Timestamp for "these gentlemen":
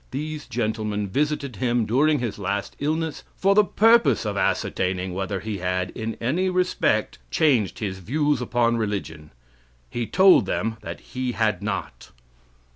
0.09-1.07